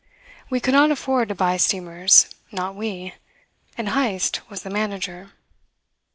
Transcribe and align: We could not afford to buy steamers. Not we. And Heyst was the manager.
We 0.49 0.59
could 0.59 0.73
not 0.73 0.89
afford 0.89 1.29
to 1.29 1.35
buy 1.35 1.57
steamers. 1.57 2.33
Not 2.51 2.73
we. 2.75 3.13
And 3.77 3.89
Heyst 3.89 4.41
was 4.49 4.63
the 4.63 4.71
manager. 4.71 5.33